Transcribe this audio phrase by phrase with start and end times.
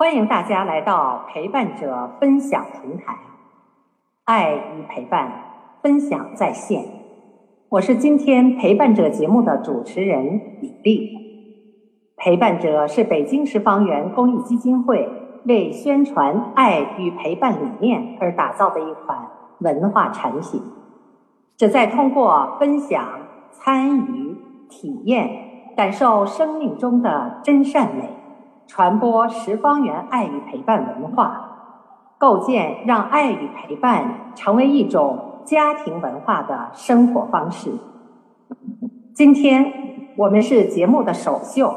[0.00, 3.18] 欢迎大家来到陪伴者分享平台，
[4.24, 5.30] 爱与陪伴，
[5.82, 6.82] 分享在线。
[7.68, 11.10] 我是今天陪伴者节目的主持人李丽。
[12.16, 15.06] 陪伴者是北京市方圆公益基金会
[15.44, 19.28] 为宣传爱与陪伴理念而打造的一款
[19.58, 20.62] 文化产品，
[21.58, 23.06] 旨在通过分享、
[23.50, 24.34] 参与、
[24.70, 25.28] 体验、
[25.76, 28.08] 感受生命中的真善美。
[28.70, 37.72] 传播十方圆爱与陪伴文化，构建让爱与陪伴成为一种家庭文化的生活方式。
[39.12, 41.74] 今天我们是节目的首秀，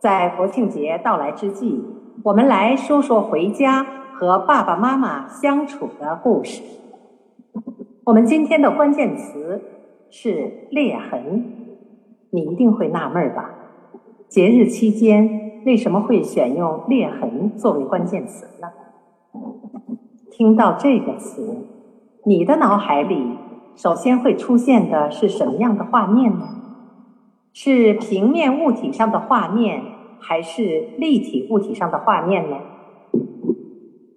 [0.00, 1.84] 在国庆节到来之际，
[2.24, 6.64] 我们来说说回家和爸爸妈妈相处的故事。
[8.02, 9.62] 我们今天的关键词
[10.10, 11.44] 是裂痕，
[12.30, 13.50] 你一定会纳闷吧？
[14.28, 15.46] 节日期间。
[15.68, 18.70] 为什么会选用“裂痕”作为关键词呢？
[20.30, 21.58] 听到这个词，
[22.24, 23.36] 你的脑海里
[23.76, 26.48] 首先会出现的是什么样的画面呢？
[27.52, 29.82] 是平面物体上的画面，
[30.18, 32.56] 还是立体物体上的画面呢？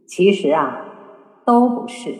[0.05, 0.85] 其实啊，
[1.43, 2.15] 都不是，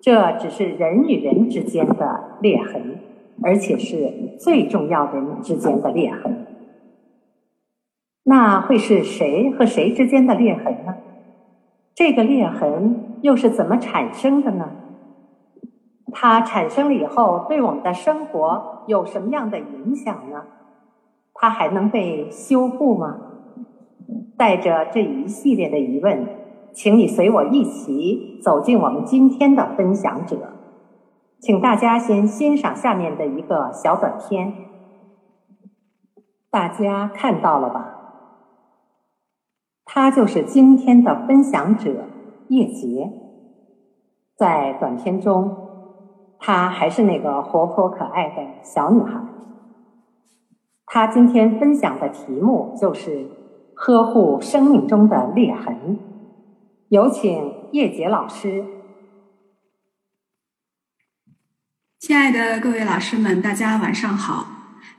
[0.00, 2.98] 这只是人与人之间的裂痕，
[3.44, 6.47] 而且是最重要的人之间的裂痕。
[8.28, 10.96] 那会是谁和谁之间的裂痕呢？
[11.94, 14.68] 这个裂痕又是怎么产生的呢？
[16.12, 20.42] 它产生了以后，对我们的生活有什么样的影响呢？
[21.32, 23.18] 它还能被修复吗？
[24.36, 26.28] 带着这一系列的疑问，
[26.74, 30.36] 请你随我一起走进我们今天的分享者。
[31.40, 34.52] 请大家先欣赏下面的一个小短片，
[36.50, 37.94] 大家看到了吧？
[39.90, 42.04] 她就是今天的分享者
[42.48, 43.10] 叶洁，
[44.36, 45.56] 在短片中，
[46.38, 49.18] 她还是那个活泼可爱的小女孩。
[50.84, 53.28] 她今天分享的题目就是
[53.74, 55.98] 呵护生命中的裂痕。
[56.90, 58.62] 有请叶洁老师。
[61.98, 64.46] 亲爱的各位老师们，大家晚上好！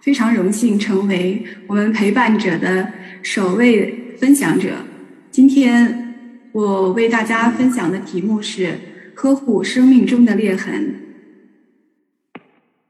[0.01, 4.09] 非常荣幸成为我们陪伴者的首位。
[4.19, 4.71] 分享者，
[5.31, 8.79] 今天我为大家分享的题目是
[9.13, 10.95] 呵护生命中的裂痕。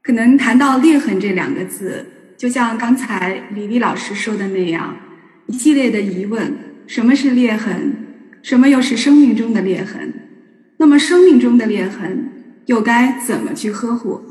[0.02, 2.06] 可能谈到裂痕这两个字，
[2.38, 4.96] 就像刚才李丽老师说的那样，
[5.46, 6.56] 一系列的疑问：
[6.86, 7.92] 什么是裂痕？
[8.42, 10.14] 什么又是生命中的裂痕？
[10.78, 14.22] 那么生命中的裂痕又该怎么去呵护？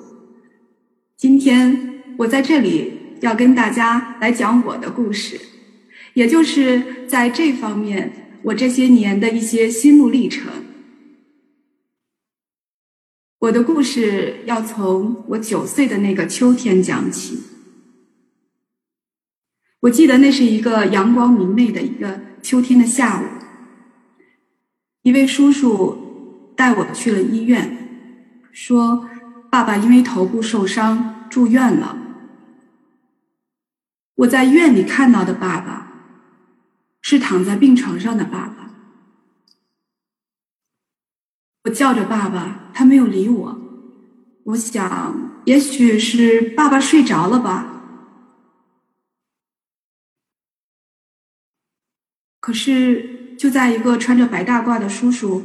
[1.16, 5.40] 今天我在这里要跟大家来讲我的故事。
[6.14, 10.52] 也就是在这方面，我这些年的一些心路历程。
[13.40, 17.40] 我的故事要从我九岁的那个秋天讲起。
[19.82, 23.24] 我记得那是一个阳光明媚的一个秋天的下午，
[25.04, 27.88] 一位叔叔带我去了医院，
[28.52, 29.08] 说
[29.50, 31.98] 爸爸因为头部受伤住院了。
[34.16, 35.89] 我在院里看到的爸爸。
[37.12, 38.70] 是躺在病床上的爸爸，
[41.64, 43.60] 我叫着爸爸，他没有理我。
[44.44, 47.82] 我想，也许是爸爸睡着了吧。
[52.40, 55.42] 可是，就在一个穿着白大褂的叔叔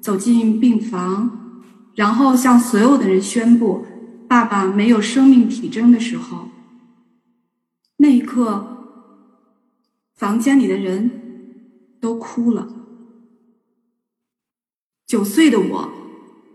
[0.00, 1.60] 走进病房，
[1.94, 3.86] 然后向所有的人宣布
[4.26, 6.48] 爸爸没有生命体征的时候，
[7.98, 8.71] 那一刻。
[10.22, 12.68] 房间里的人都哭了。
[15.04, 15.92] 九岁的我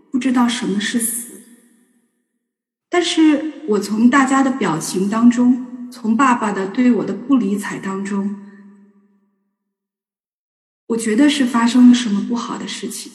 [0.10, 1.42] 不知道什么是死，
[2.90, 8.38] 但是我从大家的表情当中，从爸爸的对我的不理睬当中，
[10.88, 13.12] 我觉得是发生了什么不好的事情。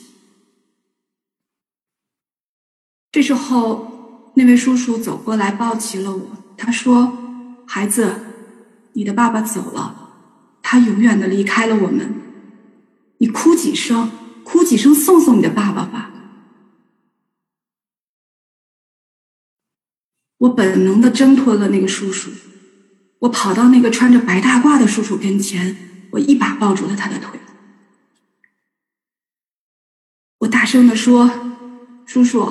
[3.10, 7.16] 这时候，那位叔叔走过来抱起了我，他说
[7.66, 8.16] ：“孩子，
[8.92, 10.00] 你的爸爸走了。”
[10.72, 12.14] 他永远的离开了我们，
[13.18, 14.10] 你哭几声，
[14.42, 16.10] 哭几声，送送你的爸爸吧。
[20.38, 22.30] 我本能的挣脱了那个叔叔，
[23.18, 25.76] 我跑到那个穿着白大褂的叔叔跟前，
[26.12, 27.38] 我一把抱住了他的腿，
[30.38, 31.30] 我大声的说
[32.08, 32.50] ：“叔叔，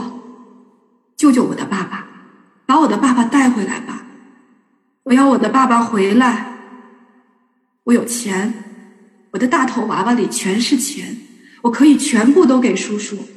[1.18, 2.08] 救救我的爸爸，
[2.68, 4.06] 把我的爸爸带回来吧，
[5.06, 6.50] 我要我的爸爸回来。”
[7.84, 8.54] 我有钱，
[9.32, 11.18] 我的大头娃娃里全是钱，
[11.64, 13.28] 我可以全部都给叔叔。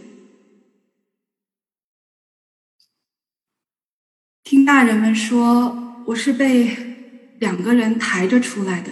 [4.43, 8.91] 听大人们说，我是被两个人抬着出来的，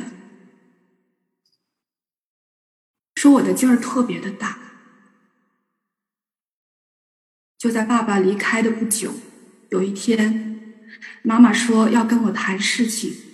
[3.16, 4.58] 说我的劲儿特别的大。
[7.58, 9.12] 就在爸爸离开的不久，
[9.70, 10.88] 有一天，
[11.22, 13.31] 妈妈说要跟我谈事情。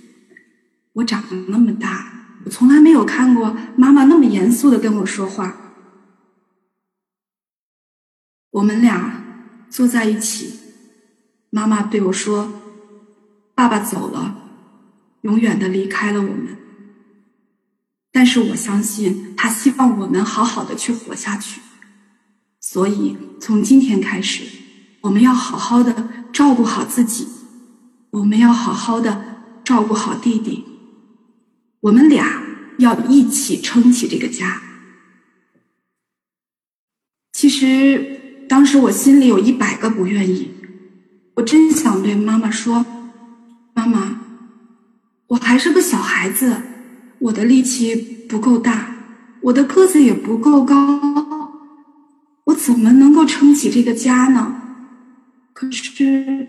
[0.99, 2.13] 我长那么大。
[2.45, 5.57] 我从来没有看过妈妈那么严肃的跟我说话。
[8.51, 9.25] 我们俩
[9.69, 10.59] 坐在一起，
[11.51, 12.53] 妈妈对我说
[13.55, 14.37] ：“爸爸走了，
[15.23, 16.57] 永远的离开了我们。
[18.11, 21.61] 但是我相信他希望我们好好的去活下去。
[22.61, 24.45] 所以从今天开始，
[25.03, 27.29] 我们要好好的照顾好自己，
[28.11, 30.65] 我们要好好的照顾好弟弟。”
[31.81, 32.43] 我们俩
[32.79, 34.63] 要一起撑起这个家。
[37.33, 40.51] 其实当时我心里有一百个不愿意，
[41.37, 42.85] 我真想对妈妈说
[43.75, 44.21] ：“妈妈，
[45.29, 46.61] 我还是个小孩子，
[47.21, 47.95] 我的力气
[48.29, 48.97] 不够大，
[49.43, 50.75] 我的个子也不够高，
[52.47, 54.63] 我怎么能够撑起这个家呢？”
[55.55, 56.49] 可是，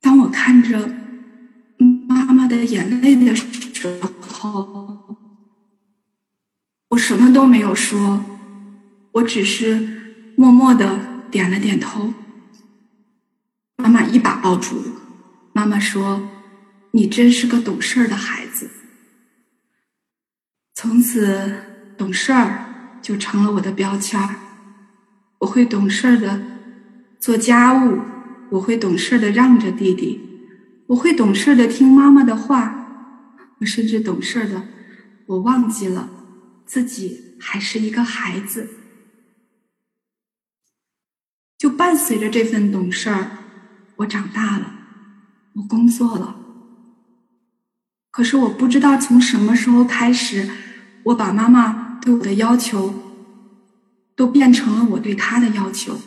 [0.00, 0.90] 当我看着……
[2.68, 3.44] 眼泪的时
[4.20, 5.16] 候，
[6.90, 8.24] 我什么都没有说，
[9.12, 10.98] 我只是默默的
[11.30, 12.12] 点了点头。
[13.76, 14.82] 妈妈一把抱住我，
[15.52, 16.28] 妈妈说
[16.92, 18.68] ：“你真是个懂事儿的孩子。”
[20.74, 21.52] 从此，
[21.96, 24.34] 懂事儿就成了我的标签儿。
[25.38, 26.40] 我会懂事儿的
[27.20, 28.00] 做家务，
[28.50, 30.27] 我会懂事儿的让着弟弟。
[30.88, 34.68] 我会懂事的听妈妈的话，我甚至懂事的，
[35.26, 36.08] 我忘记了
[36.64, 38.70] 自己还是一个孩子。
[41.58, 43.30] 就伴随着这份懂事儿，
[43.96, 44.72] 我长大了，
[45.56, 46.36] 我工作了。
[48.10, 50.48] 可是我不知道从什么时候开始，
[51.02, 52.94] 我把妈妈对我的要求，
[54.16, 56.00] 都变成了我对她的要求。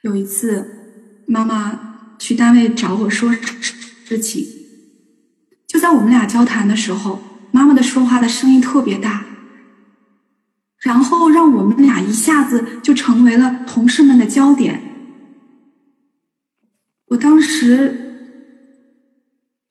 [0.00, 1.85] 有一次，妈妈。
[2.18, 4.44] 去单位找我说事情，
[5.66, 7.22] 就在我们俩交谈的时候，
[7.52, 9.24] 妈妈的说话的声音特别大，
[10.80, 14.82] 然后让我们俩一下子就成为了同事们的焦点。
[17.08, 18.02] 我当时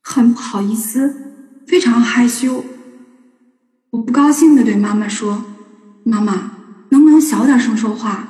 [0.01, 2.63] 很不好意思，非常害羞，
[3.89, 5.43] 我不高兴的对妈妈说
[6.05, 6.51] ：“妈妈，
[6.89, 8.29] 能不能小点声说话？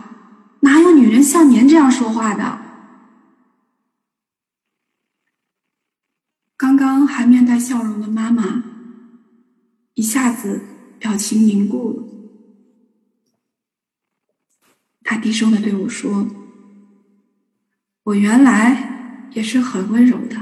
[0.62, 2.60] 哪有女人像您这样说话的？”
[7.06, 8.64] 还面带笑容的妈妈，
[9.94, 10.62] 一下子
[11.00, 12.04] 表情凝固了。
[15.04, 16.28] 她低声的对我说
[18.04, 20.36] ：“我原来也是很温柔的，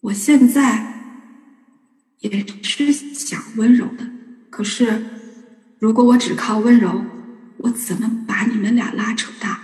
[0.00, 0.94] 我现在
[2.18, 4.08] 也是想温柔的。
[4.48, 5.04] 可是，
[5.78, 7.04] 如果我只靠温柔，
[7.58, 9.60] 我怎么把你们俩拉扯大？”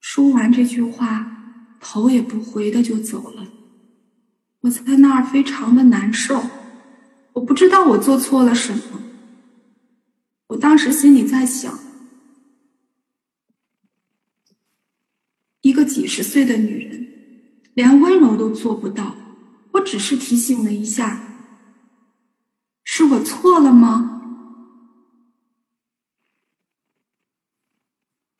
[0.00, 1.38] 说完这句话。
[1.92, 3.48] 头也不回的就走了，
[4.60, 6.42] 我在那儿非常的难受，
[7.34, 9.02] 我不知道我做错了什么。
[10.46, 11.78] 我当时心里在想，
[15.60, 17.06] 一个几十岁的女人，
[17.74, 19.14] 连温柔都做不到，
[19.72, 21.20] 我只是提醒了一下，
[22.84, 24.22] 是我错了吗？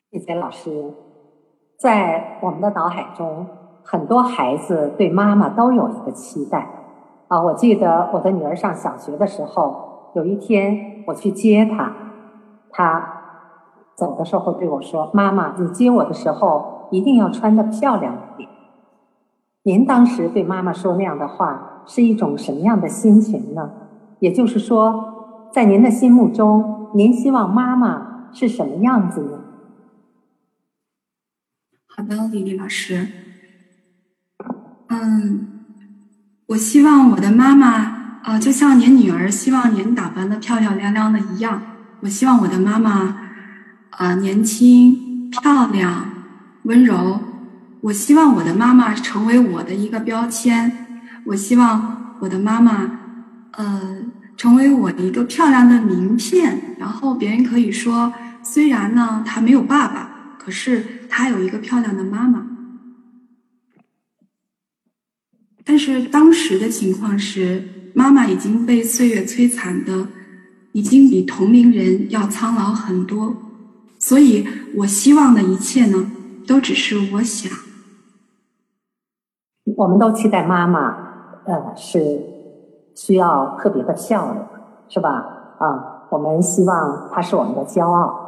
[0.09, 1.12] 谢谢老师。
[1.83, 3.45] 在我们的脑海中，
[3.83, 6.65] 很多孩子对妈妈都有一个期待
[7.27, 7.43] 啊！
[7.43, 11.91] 我记得我的女儿上小学的时候，有一天我去接她，
[12.71, 13.05] 她
[13.97, 18.49] 走的时候对我说：“妈妈，你接我的时候一定要穿的漂亮一点。”
[19.63, 23.69] 您当时对妈妈说那样的话，是一种什么样的心情呢？
[24.19, 29.39] 也就是说，在您的心目中，您希望妈妈是什么样子呢？
[31.95, 33.07] 好的，李丽老师。
[34.87, 35.47] 嗯，
[36.47, 41.61] 我希望我的妈妈，呃，就像您女儿希望您打扮的漂漂亮亮的一样。
[42.01, 43.15] 我希望我的妈妈，
[43.91, 46.05] 呃，年轻、漂亮、
[46.63, 47.19] 温柔。
[47.81, 50.71] 我希望我的妈妈成为我的一个标签。
[51.25, 52.89] 我希望我的妈妈，
[53.51, 53.97] 呃，
[54.35, 56.75] 成为我的一个漂亮的名片。
[56.79, 60.09] 然后别人可以说，虽然呢，她没有爸爸。
[60.43, 62.47] 可是她有一个漂亮的妈妈。
[65.63, 70.07] 但是当时的情况是，妈妈已经被岁月摧残的，
[70.73, 73.33] 已经比同龄人要苍老很多，
[73.97, 74.45] 所以
[74.75, 76.11] 我希望的一切呢，
[76.45, 77.49] 都只是我想。
[79.77, 80.97] 我们都期待妈妈，
[81.45, 81.99] 呃，是
[82.93, 84.47] 需要特别的漂亮，
[84.89, 85.09] 是吧？
[85.59, 88.22] 啊，我们希望她是我们的骄傲。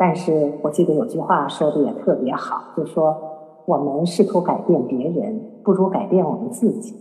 [0.00, 3.14] 但是我记得有句话说的也特别好，就说。
[3.66, 6.92] 我们试图改变别人，不如改变我们自己。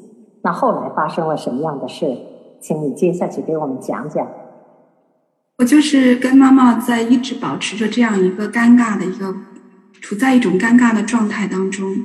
[0.44, 2.16] 那后来发生了什么样的事？
[2.62, 4.28] 请你接下去给我们讲讲。
[5.58, 9.34] 我就是跟妈妈在一直保持着这样一个尴尬的一个，
[10.00, 11.96] 处在一种尴尬的状态当中。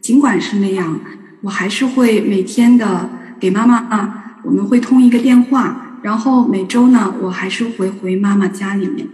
[0.00, 1.00] 尽管是那样，
[1.42, 3.08] 我还是会每天的
[3.40, 9.08] 给妈妈啊，我们会通一个电话，然后每周呢，我还是会回妈妈家里面。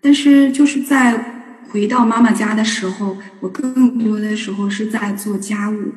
[0.00, 1.32] 但是就是在。
[1.68, 5.92] 回到妈妈家的时候，我更多的时候是在做家务。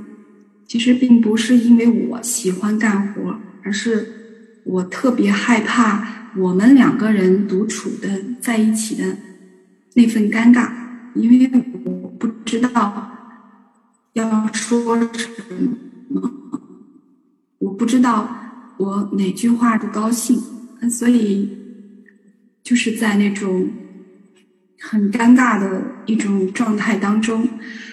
[0.68, 8.10] 其实并不是因为我喜欢干活，而是我特别害怕我们两个人独处的
[8.42, 9.16] 在一起的
[9.94, 10.70] 那份尴尬，
[11.14, 11.50] 因为
[11.86, 13.12] 我不知道
[14.14, 15.30] 要说什
[16.10, 16.32] 么，
[17.60, 18.28] 我不知道
[18.78, 20.42] 我哪句话不高兴，
[20.90, 21.48] 所以
[22.64, 23.70] 就是在那种。
[24.82, 27.48] 很尴尬的一种状态当中，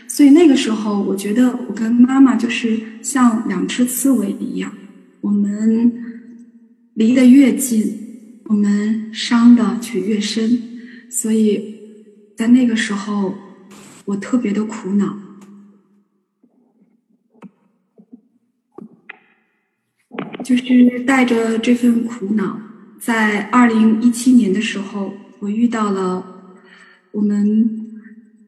[0.07, 4.73] 所以那个时候，我觉得我跟妈妈就是像两只刺猬一样，
[5.21, 5.93] 我们
[6.95, 10.63] 离得越近，我们伤的却越深。
[11.11, 11.75] 所以
[12.37, 13.35] 在那个时候，
[14.05, 15.19] 我特别的苦恼，
[20.45, 22.61] 就是带着这份苦恼，
[23.01, 26.36] 在二零一七年的时候，我遇到了。
[27.17, 27.87] 我们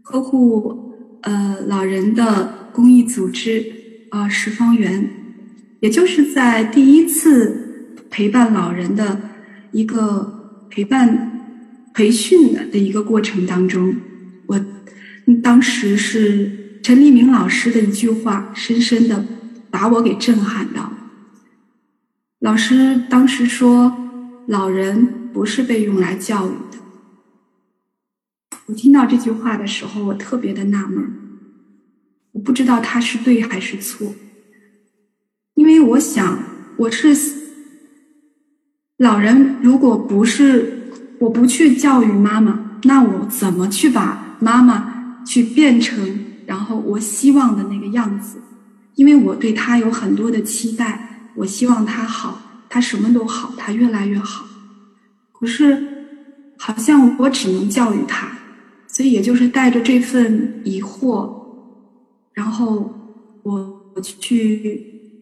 [0.03, 3.65] 呵护呃老人的公益组织
[4.11, 5.09] 啊十方园，
[5.81, 9.19] 也就是在第一次陪伴老人的
[9.73, 13.97] 一个陪伴培训的的一个过程当中，
[14.49, 14.61] 我
[15.43, 19.25] 当时是陈立明老师的一句话，深深的
[19.71, 20.93] 把我给震撼到。
[22.41, 23.97] 老师当时说
[24.47, 26.78] ：“老人不是被用来教育的。”
[28.69, 31.11] 我听到这句话的时候，我特别的纳闷
[32.33, 34.15] 我不知道他是对还是错，
[35.55, 36.39] 因为我想，
[36.77, 37.17] 我是
[38.99, 48.37] 老人，如果不是我不去教育妈妈，那我怎么去把妈妈去变成然后我希望的那个样子？
[48.97, 54.45] 因为我对他有很多的期待，我希望他好，他什么都好，他越来越好。
[55.33, 56.07] 可是，
[56.59, 58.38] 好像我只能教育他。
[58.99, 61.33] 所以，也就是带着这份疑惑，
[62.33, 62.93] 然后
[63.45, 65.15] 我去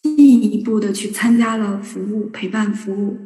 [0.00, 3.18] 进一步的去参加了服务陪伴服务。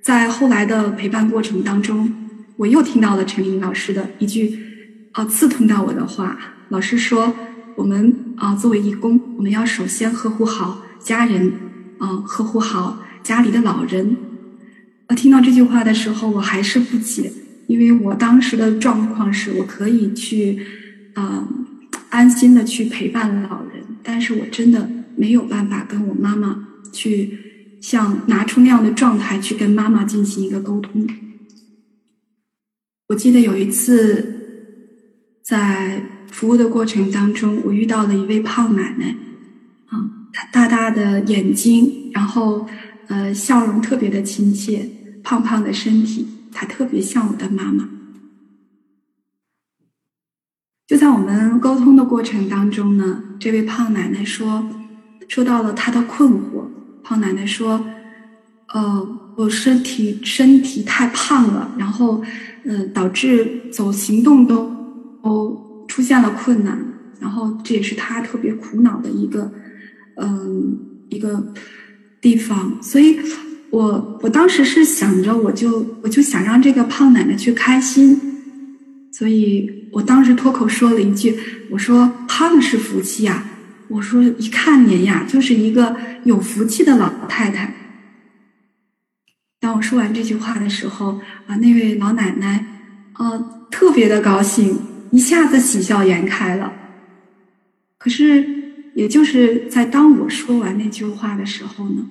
[0.00, 2.10] 在后来的陪伴过程当中，
[2.56, 4.58] 我又听到了陈林老师的一句
[5.12, 6.38] 啊刺痛到我的话。
[6.70, 7.34] 老师说
[7.76, 11.52] ：“我们啊作为义工，我们要首先呵护好家人，
[11.98, 14.16] 啊呵护好家里的老人。”
[15.16, 17.32] 听到这句话的时候，我还是不解，
[17.66, 20.64] 因为我当时的状况是我可以去，
[21.14, 21.48] 啊，
[22.10, 27.38] 安心的去陪伴老人，但是我真的没有办法跟我妈妈去，
[27.80, 31.08] 像拿出那样的状态去跟妈妈进行一个沟通。
[33.08, 34.34] 我记得有一次，
[35.42, 39.16] 在服务的过程当中，我遇到了一位胖奶奶，
[39.86, 42.68] 啊，她大大的眼睛，然后。
[43.08, 44.84] 呃，笑容特别的亲切，
[45.26, 47.88] 胖胖的身体，她特别像我的妈妈。
[50.86, 54.64] 就在我们沟通的过程当中呢，这位胖奶奶说，
[55.26, 56.68] 说到了她的困惑。
[57.02, 57.84] 胖奶奶说
[58.72, 62.22] ：“呃，我身体身体太胖了，然后，
[62.64, 64.70] 呃，导致走行动都
[65.24, 66.78] 都出现了困难，
[67.18, 69.50] 然后这也是她特别苦恼的一个，
[70.14, 70.78] 嗯，
[71.08, 71.52] 一个。”
[72.18, 73.18] 地方，所以
[73.76, 78.18] 我我当时是想着，我就我就想让这个胖奶奶去开心，
[79.12, 81.38] 所以我当时脱口说了一句，
[81.70, 83.44] 我说胖是福气呀，
[83.88, 87.74] 我说一看您呀，就是一个有福气的老太太。
[89.60, 92.64] 当我说完这句话的时候，啊，那位老奶奶，
[93.18, 94.78] 呃，特别的高兴，
[95.10, 96.72] 一下子喜笑颜开了。
[97.98, 98.56] 可是。
[98.96, 102.06] 也就是在当我说完那句话的时候呢，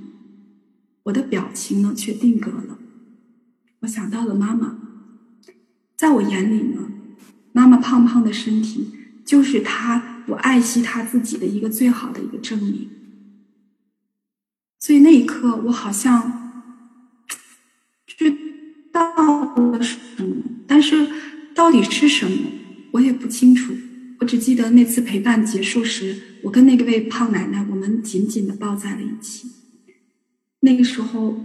[1.05, 2.77] 我的表情呢却定格了。
[3.81, 4.77] 我想到了妈妈，
[5.95, 6.89] 在我眼里呢，
[7.51, 8.91] 妈妈胖胖的身体
[9.23, 12.89] 就是她我爱惜他自己的一个最好的一个证明。
[14.79, 16.51] 所以那一刻，我好像
[18.05, 18.35] 知
[18.91, 21.07] 道了什么，但是
[21.53, 22.37] 到底是什么，
[22.91, 23.73] 我也不清楚。
[24.19, 29.49] 我只记得那次陪伴结束时，我跟那个位胖奶奶，我们紧紧的抱在了一起。
[30.65, 31.35] 那个时候，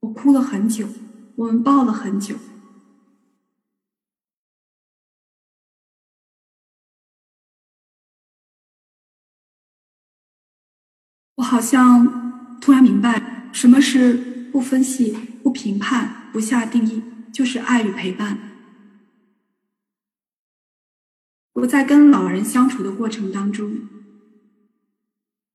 [0.00, 0.86] 我哭了很久，
[1.36, 2.36] 我们抱了很久。
[11.36, 14.12] 我好像突然明白，什么是
[14.52, 18.38] 不分析、不评判、不下定义，就是爱与陪伴。
[21.54, 23.88] 我在跟老人相处的过程当中，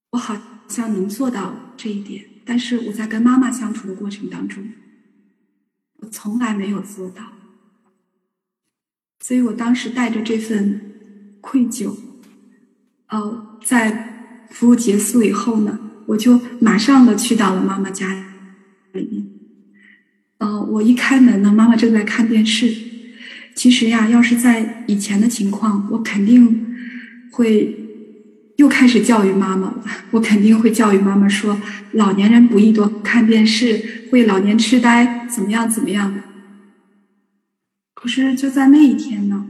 [0.09, 0.35] 我好
[0.67, 4.63] 像能做到这一点，但是我在跟妈妈相处的过程当中，
[5.97, 7.33] 我从来没有做到。
[9.19, 10.81] 所以我当时带着这份
[11.41, 11.95] 愧疚，
[13.07, 14.11] 呃，在。
[14.51, 18.13] 服务结束以后呢，我就马上的去到了妈妈家
[18.93, 19.27] 里面。
[20.37, 22.73] 呃，我一开门呢，妈妈正在看电视。
[23.53, 26.73] 其实呀，要是在以前的情况，我肯定
[27.31, 27.84] 会
[28.57, 29.83] 又开始教育妈妈了。
[30.11, 31.59] 我肯定会教育妈妈说，
[31.93, 36.13] 老年人不宜多看电视，会老年痴呆，怎么样怎么样。
[37.93, 39.47] 可是就在那一天呢，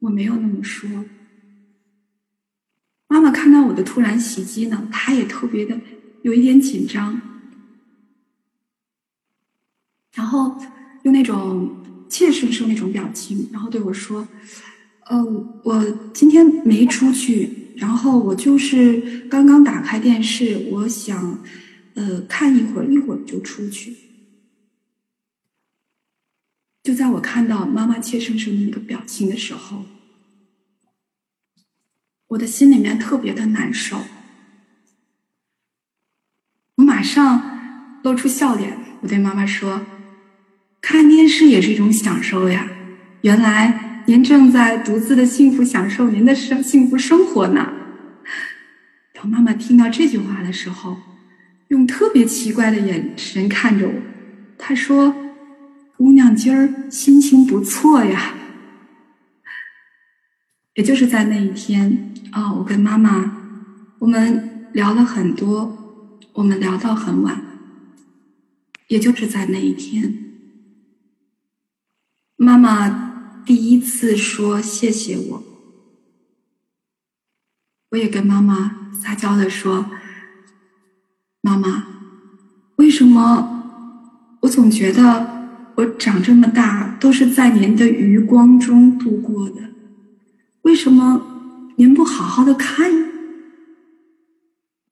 [0.00, 0.88] 我没有那么说。
[3.08, 5.78] 妈妈看到我的突然袭击呢，她也特别的
[6.22, 7.20] 有一点紧张，
[10.14, 10.56] 然后
[11.02, 11.76] 用那种
[12.08, 14.26] 怯生生那种表情，然后对我说
[15.08, 15.24] ：“呃，
[15.62, 21.44] 我今天没出去，然后我就是刚刚打开电视，我想
[21.94, 23.96] 呃看一会儿，一会儿就出去。”
[26.82, 29.84] 就在我看到妈妈怯生生的那个表情的时候。
[32.30, 34.00] 我的心里面特别的难受，
[36.74, 39.86] 我马上露出笑脸，我对妈妈说
[40.82, 42.68] ：“看电视也是一种享受呀，
[43.20, 47.72] 原来您正在独自的幸福享受您的生幸福生活呢。”
[49.12, 50.96] 当妈妈听到这句话的时候，
[51.68, 53.94] 用特别奇怪的眼神看着我，
[54.56, 55.14] 她说
[55.96, 58.34] ：“姑娘今儿心情不错呀。”
[60.74, 62.12] 也就是在那一天。
[62.32, 63.32] 啊，我跟妈妈，
[63.98, 67.40] 我们聊了很多，我们聊到很晚。
[68.88, 70.14] 也就是在那一天，
[72.36, 73.05] 妈妈
[73.46, 75.42] 第一次说谢谢我，
[77.90, 79.88] 我也跟妈妈撒娇的说
[81.40, 81.86] ：“妈妈，
[82.76, 89.70] 为什么我总觉得我长这么大都是在您的余光中度过的？
[90.62, 91.32] 为什么？”
[91.78, 92.90] 您不好好的看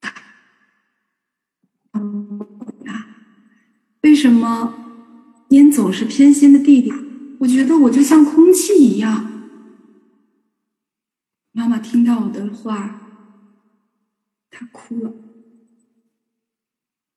[0.01, 0.13] 啊？
[4.01, 4.71] 为什么
[5.49, 6.93] 您总是偏心的弟弟？
[7.39, 9.31] 我觉得我就像空气一样。
[11.51, 13.01] 妈妈听到我的话，
[14.49, 15.13] 她哭了，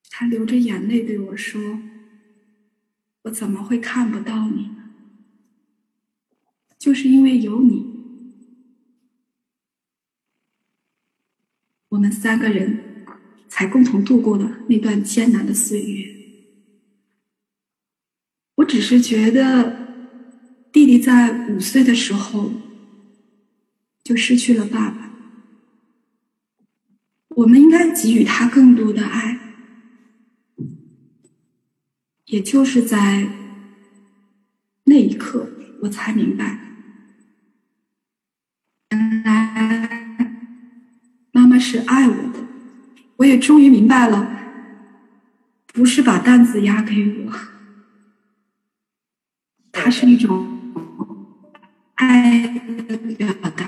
[0.09, 1.79] 她流着眼泪对我说
[3.23, 4.89] ：“我怎么会看不到你呢？
[6.77, 7.87] 就是因为有你。”
[11.89, 13.05] 我们三个人
[13.47, 16.15] 才共同度过了那段艰难的岁月。
[18.55, 19.88] 我只是觉得，
[20.89, 22.51] 弟在五岁的时候
[24.03, 25.11] 就失去了爸爸，
[27.27, 29.37] 我们应该给予他更多的爱。
[32.25, 33.29] 也就是在
[34.85, 35.47] 那一刻，
[35.83, 36.57] 我才明白。
[38.89, 40.17] 原来
[41.31, 42.39] 妈妈是爱我的，
[43.17, 44.27] 我也终于明白了，
[45.67, 47.33] 不是把担子压给我，
[49.71, 50.58] 它是一种
[51.99, 52.31] 爱
[52.87, 53.65] 的表达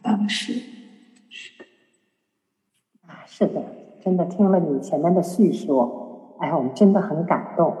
[0.00, 0.52] 方式。
[1.28, 1.64] 是的，
[3.08, 3.60] 啊，是的，
[4.00, 7.76] 真的听了你前面的叙述，哎，我们真的很感动。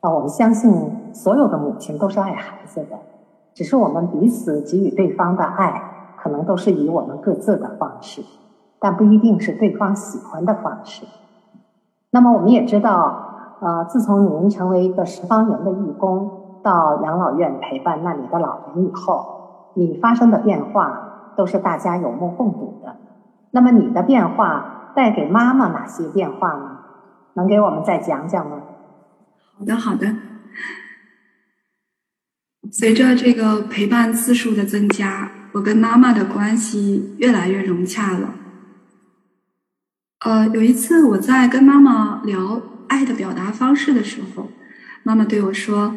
[0.00, 0.72] 啊，我们相信
[1.12, 2.96] 所有的母亲都是爱孩子的，
[3.52, 5.92] 只是我们彼此给予对方的爱。
[6.16, 8.20] 可能都是以我们各自的方式，
[8.80, 11.06] 但不一定是对方喜欢的方式。
[12.10, 22.96] 那么我们也知道，呃，自从您成为一个十方园的义工，到养老院陪伴那里的老人以后，你发生的变化都是大家有目共睹的。
[23.52, 26.78] 那么你的变化带给妈妈哪些变化呢？
[27.34, 28.62] 能给我们再讲讲吗？
[29.56, 30.12] 好的，好的。
[32.72, 35.30] 随着这个陪伴次数的增加。
[35.52, 38.28] 我跟妈妈的关系越来越融洽了。
[40.22, 44.48] 呃，有一次我在跟妈妈聊爱的表达方式的时候，
[45.02, 45.94] 妈妈对我说：“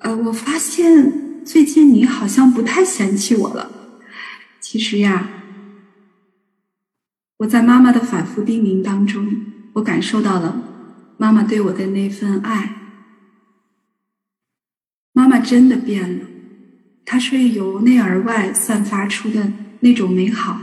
[0.00, 3.70] 呃，我发现最近你好像不太嫌弃我了。”
[4.60, 5.28] 其实呀，
[7.38, 10.62] 我在妈妈的反复叮咛当中，我感受到了
[11.16, 12.76] 妈妈对我的那份爱。
[15.12, 16.26] 妈妈真的变了，
[17.04, 20.60] 她是由内而外散发出的那种美好。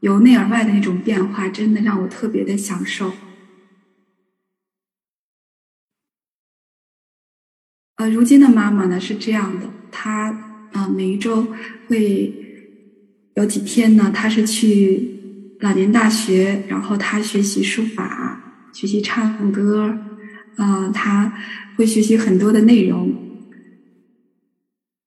[0.00, 3.12] 由内而外的那种变化，真的让我特别的享受。
[7.96, 10.30] 呃，如今的妈妈呢是这样的，她
[10.72, 11.46] 啊每一周
[11.88, 12.32] 会
[13.34, 19.98] 有几天呢，她是去老年大学，然后她学习书法，学习唱歌，
[20.56, 21.32] 啊，她
[21.76, 23.14] 会学习很多的内容，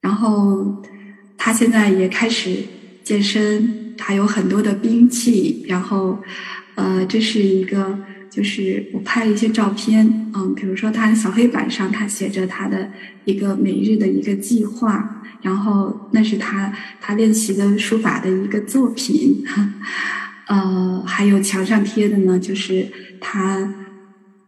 [0.01, 0.83] 然后
[1.37, 2.63] 她现在也开始
[3.03, 3.95] 健身。
[4.01, 6.23] 她有很多的兵器，然后，
[6.75, 7.99] 呃，这是一个，
[8.39, 12.89] 就是我拍了一些照片，嗯，比如说他的小黑板上，他写着他的
[13.25, 19.43] 一个每日的一个计划，然后那是他他练习的书法的一个作品，
[20.47, 22.87] 呃，还有墙上贴的呢，就是
[23.19, 23.73] 他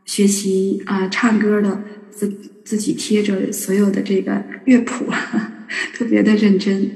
[0.06, 2.30] 学习啊唱歌的自
[2.64, 5.12] 自己贴着所有的这个乐谱，
[5.94, 6.90] 特别的认真，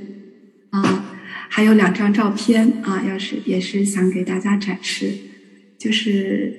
[0.70, 1.12] 啊。
[1.50, 5.12] 还有两张照片啊，要是也是想给大家展示，
[5.78, 6.54] 就是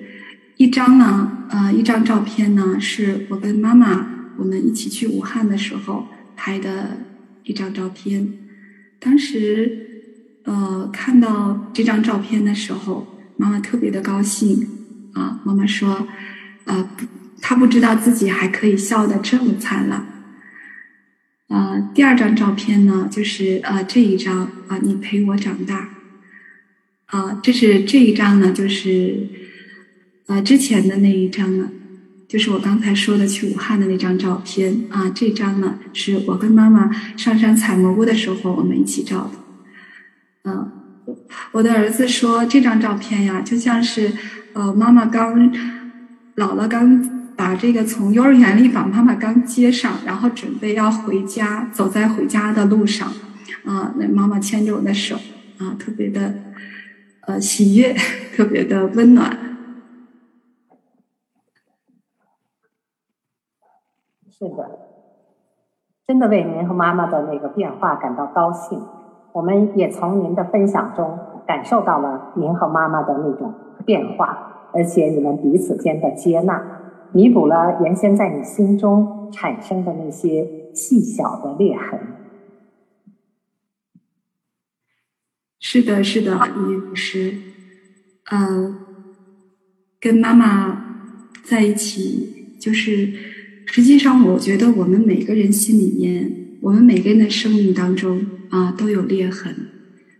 [0.56, 4.06] 一张呢，呃，一张照片呢，是我跟妈妈
[4.38, 6.98] 我们一起去武汉的时候拍的
[7.44, 8.32] 一张照片。
[8.98, 14.66] 当时，呃，看到这张照片的时候，妈妈特别的高兴
[15.12, 15.40] 啊。
[15.44, 16.08] 妈妈说，
[16.64, 16.88] 呃，
[17.42, 20.06] 她不知道自己还可以笑得这么灿烂。
[21.48, 25.90] 呃，第二张照片呢，就是呃这一张啊，你陪我长大，
[27.06, 29.28] 啊，这是这一张呢，就是
[30.26, 31.70] 呃之前的那一张呢，
[32.28, 40.70] 就是我刚才说的去武汉的那张照片啊，这张呢是我跟妈妈上山采蘑菇的时候我们一起照的，嗯，
[41.52, 44.12] 我的儿子说这张照片呀，就像是
[44.52, 45.38] 呃妈妈刚
[46.36, 47.16] 姥姥刚。
[47.36, 53.12] 把这个从幼儿园里把妈妈刚接上，然后准备要回家，走在回家的路上，
[53.66, 55.16] 啊，那妈妈牵着我的手，
[55.58, 56.34] 啊，特别的，
[57.26, 57.94] 呃，喜悦，
[58.34, 59.38] 特别的温暖。
[64.38, 64.78] 是的，
[66.06, 68.78] 真的为您和妈妈的那个变化感到高兴。
[69.32, 73.54] 我们也从您的分享中感受到了您和妈妈的那种
[73.86, 76.82] 变化，而且你们彼此间的接纳。
[77.12, 81.98] 弥补了原先在你心中产生的那些细小的裂痕。
[85.58, 87.32] 是的，是的，李老师，
[88.30, 88.80] 嗯，
[89.98, 90.84] 跟妈妈
[91.42, 93.12] 在一起，就是
[93.66, 99.54] 实际上，我觉得我们每个人心里面，我们每个人的生命当中啊，都有裂痕。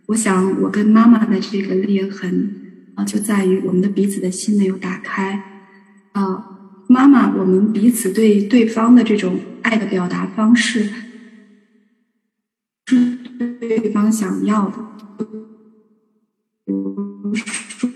[0.07, 2.49] 我想，我跟妈妈的这个裂痕
[2.95, 5.41] 啊，就在于我们的彼此的心没有打开
[6.11, 6.43] 啊。
[6.87, 10.89] 妈妈，我们彼此对对方的这种爱的表达方式，
[12.85, 13.17] 是
[13.59, 14.77] 对方想要的。
[16.65, 17.33] 比如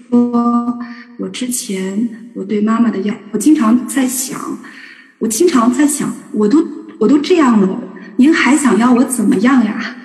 [0.10, 0.80] 说，
[1.20, 4.58] 我之前我对妈妈的要，我经常在想，
[5.22, 6.68] 我经常在想，我都
[7.00, 7.84] 我都这样了，
[8.18, 9.96] 您还想要我怎么样呀？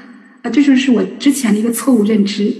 [0.42, 2.54] 啊，这就是我之前的一个错误认知。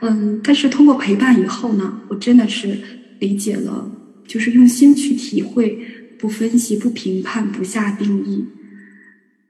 [0.00, 2.76] 嗯，但是通过陪伴以后呢，我真的是
[3.20, 3.92] 理解了。
[4.26, 5.78] 就是用心去体会，
[6.18, 8.44] 不分析、不评判、不下定义，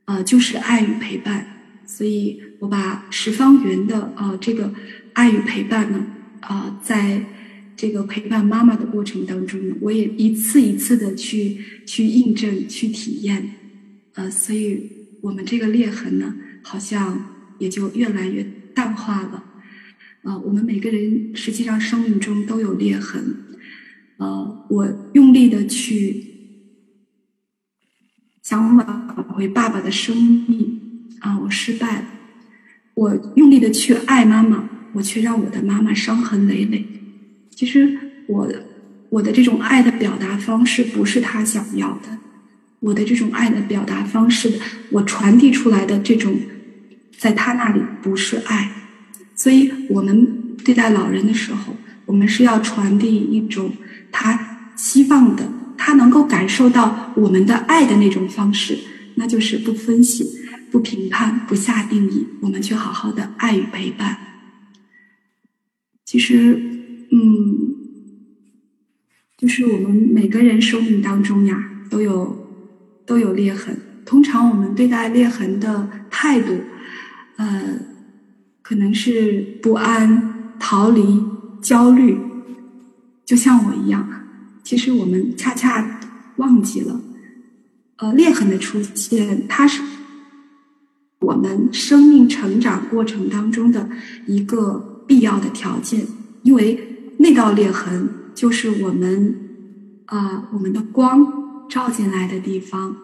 [0.05, 1.47] 呃，就是爱与陪伴。
[1.87, 4.71] 所以我把十方圆的呃这个
[5.15, 6.05] 爱与陪伴呢，
[6.41, 7.23] 啊，在
[7.77, 13.51] 这个陪伴妈妈的过程当中，我也一次一次的去去印证、去体验，
[14.15, 18.43] 呃，所以我们这个裂痕呢，好像也就越来越
[18.75, 19.45] 淡化了。
[20.23, 23.37] 啊，我们每个人实际上生命中都有裂痕。
[24.17, 26.25] 呃，我用力的去
[28.43, 30.17] 想挽回爸爸的生
[30.49, 30.81] 命
[31.21, 32.09] 啊，我失败了。
[32.95, 36.87] 我用力的去爱妈妈，我却让我的妈妈伤痕累累。
[37.57, 38.53] 其实我
[39.09, 42.19] 我的这种爱的表达方式不是他想要的，
[42.81, 46.39] 我的这种爱的表达方式，我传递出来的这种，
[47.17, 48.71] 在他那里不是爱。
[49.35, 53.73] 所以我们对待老人的时候，我们是要传递一种。
[54.13, 58.79] 他希望的，他能够感受到我们的爱的那种方式，
[59.17, 60.25] 那就是不分析，
[60.71, 64.17] 不评判，不下定义，我们去好好的爱与陪伴。
[66.05, 66.76] 其实，
[67.11, 67.77] 嗯，
[69.37, 72.37] 就是我们每个人生命当中呀，都有
[73.07, 73.77] 都有裂痕。
[74.05, 76.53] 通常我们对待裂痕的态度，
[77.37, 77.81] 呃，
[78.63, 81.23] 可能是不安、逃离、
[81.61, 82.17] 焦虑，
[83.25, 84.09] 就像我一样。
[84.63, 86.01] 其实我们恰恰
[86.37, 87.01] 忘记了，
[87.99, 89.83] 呃，裂痕的出现，它是
[91.21, 93.89] 我们生命成长过程当中的
[94.27, 96.05] 一个必要的条件，
[96.43, 96.96] 因为
[97.27, 99.35] 那道裂痕就是我们
[100.07, 102.95] 啊，我们的光照进来的地方。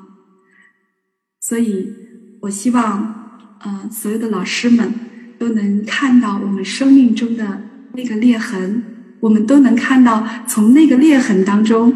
[1.41, 1.93] 所以，
[2.41, 4.95] 我希望，呃，所有的老师们
[5.41, 7.63] 都能看到我们生命中的
[7.95, 8.85] 那个裂痕，
[9.19, 11.93] 我们都能看到从那个裂痕当中，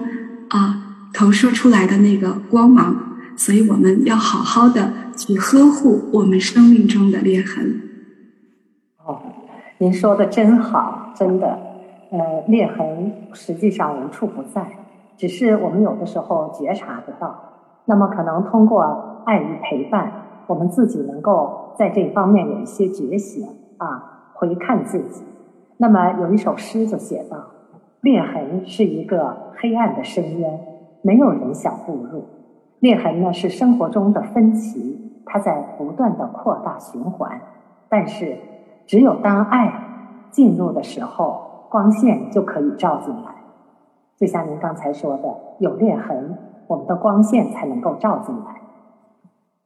[0.49, 3.21] 啊，投射出来的那个光芒。
[3.37, 7.83] 所以，我们要好好的去呵护我们生命中的裂痕。
[9.05, 9.23] 哦，
[9.79, 11.76] 您说的真好，真的，
[12.11, 14.67] 呃，裂痕实际上无处不在，
[15.17, 17.35] 只是我们有的时候觉察不到。
[17.85, 19.13] 那么，可能通过。
[19.27, 20.13] 爱与陪伴，
[20.47, 23.45] 我们自己能够在这方面有一些觉醒
[23.77, 25.25] 啊，回看自己。
[25.79, 27.39] 那么有一首诗就写道
[28.03, 30.61] ：“裂痕是一个黑暗的深渊，
[31.03, 32.23] 没有人想步入。
[32.79, 37.41] 裂痕呢是生活中的分歧，它在不断的扩大循环。
[37.89, 38.39] 但是，
[38.87, 39.73] 只有当爱
[40.31, 43.35] 进入的时候，光线就可以照进来。
[44.17, 48.61] 就像您刚才说的，有裂痕，我们的光线才能够照进来。”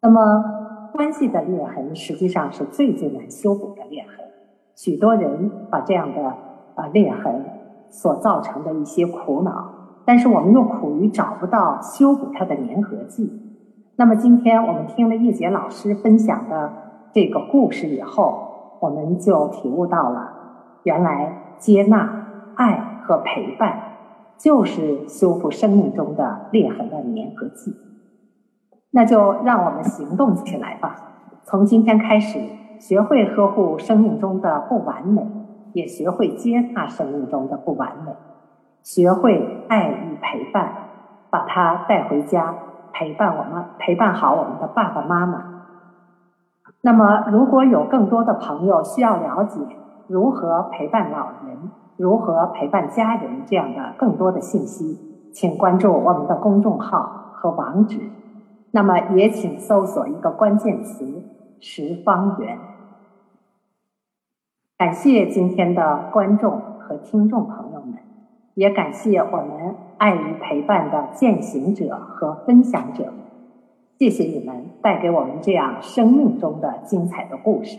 [0.03, 0.45] 那么，
[0.93, 4.27] 关系的裂痕实际上是最最难修补的裂痕。
[4.75, 6.23] 许多人把这样的
[6.75, 7.45] 啊裂痕
[7.91, 9.71] 所造成的一些苦恼，
[10.05, 13.31] 但是我们又苦于找不到修补它的粘合剂。
[13.97, 16.73] 那么，今天我们听了叶杰老师分享的
[17.13, 20.33] 这个故事以后，我们就体悟到了，
[20.85, 23.81] 原来接纳、爱和陪伴，
[24.37, 27.77] 就是修复生命中的裂痕的粘合剂。
[28.91, 30.97] 那就让我们行动起来吧！
[31.45, 32.41] 从今天开始，
[32.81, 35.25] 学会呵护生命中的不完美，
[35.75, 38.13] 也学会接纳生命中的不完美，
[38.83, 40.73] 学会爱与陪伴，
[41.31, 42.55] 把它带回家，
[42.93, 45.45] 陪伴我们，陪伴好我们的爸爸妈妈。
[46.83, 49.61] 那么，如果有更多的朋友需要了解
[50.11, 54.99] 如何陪伴老人、如何陪伴家人这样的更多的信息，
[55.33, 58.01] 请关注我们的公众号和网址。
[58.73, 61.23] 那么也请搜索一个关键词
[61.63, 62.59] “十方圆”。
[64.79, 67.95] 感谢今天的观众和听众朋友们，
[68.55, 73.13] 也感谢我们爱与陪伴的践行者和分享者，
[74.01, 77.79] 谢谢你们带给我们这样生命中的精彩的故事。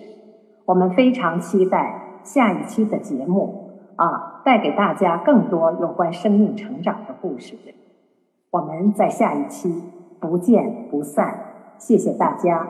[0.63, 7.55] 我们非常期待下一期的节目啊，带给大家更多有关生命成长的故事。
[8.49, 9.83] 我们在下一期。
[10.21, 11.35] 不见不散，
[11.79, 12.67] 谢谢大家。